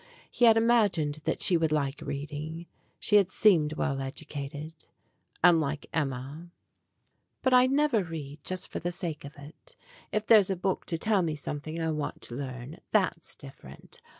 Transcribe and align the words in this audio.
He 0.31 0.45
had 0.45 0.57
imagined 0.57 1.19
that 1.25 1.43
she 1.43 1.55
would 1.57 1.71
like 1.71 2.01
reading: 2.01 2.65
she 2.99 3.17
had 3.17 3.29
seemed 3.29 3.73
well 3.73 4.01
educated, 4.01 4.73
unlike 5.43 5.85
Emma. 5.93 6.49
"But 7.43 7.53
I 7.53 7.67
never 7.67 8.03
read 8.03 8.39
just 8.43 8.69
for 8.71 8.79
the 8.79 8.91
sake 8.91 9.23
of 9.25 9.37
it. 9.37 9.75
If 10.11 10.25
there's 10.25 10.49
a 10.49 10.55
book 10.55 10.85
to 10.87 10.97
tell 10.97 11.21
me 11.21 11.35
something 11.35 11.79
I 11.79 11.91
want 11.91 12.23
to 12.23 12.35
learn, 12.35 12.79
that's 12.91 13.35
different. 13.35 14.01